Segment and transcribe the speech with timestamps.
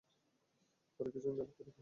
[0.99, 1.79] তারা কিছুদিন যাবত এরূপ করল।